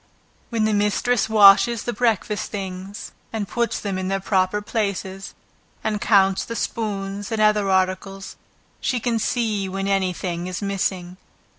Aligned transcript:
Where 0.49 0.59
the 0.59 0.73
mistress 0.73 1.29
washes 1.29 1.83
the 1.83 1.93
breakfast 1.93 2.49
things, 2.49 3.11
and 3.31 3.47
puts 3.47 3.79
them 3.79 3.99
in 3.99 4.07
their 4.07 4.19
proper 4.19 4.59
places, 4.59 5.35
and 5.83 6.01
counts 6.01 6.43
the 6.43 6.55
spoons, 6.55 7.31
and 7.31 7.39
other 7.39 7.69
articles, 7.69 8.35
she 8.79 8.99
can 8.99 9.19
see 9.19 9.69
when 9.69 9.87
any 9.87 10.11
thing 10.11 10.47
is 10.47 10.59
missing. 10.59 11.17